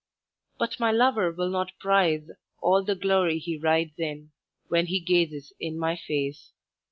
"But 0.57 0.79
my 0.79 0.91
lover 0.91 1.29
will 1.31 1.51
not 1.51 1.77
prize 1.79 2.27
All 2.59 2.83
the 2.83 2.95
glory 2.95 3.35
that 3.35 3.43
he 3.43 3.59
rides 3.59 3.99
in, 3.99 4.31
When 4.67 4.87
he 4.87 4.99
gazes 4.99 5.53
in 5.59 5.77
my 5.77 5.95
face. 5.95 6.53